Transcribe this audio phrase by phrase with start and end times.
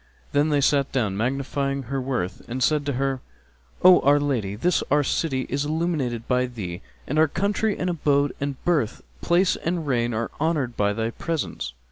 [0.31, 3.21] Then they sat down, magnifying her worth and said to her,
[3.83, 8.33] "O our lady, this our city is illumined by thee, and our country and abode
[8.41, 11.75] and birth place and reign are honoured by thy presence.